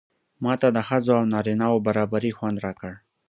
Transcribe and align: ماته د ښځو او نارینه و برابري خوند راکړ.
ماته 0.43 0.67
د 0.75 0.77
ښځو 0.87 1.11
او 1.19 1.25
نارینه 1.33 1.65
و 1.69 1.83
برابري 1.87 2.31
خوند 2.37 2.57
راکړ. 2.65 2.91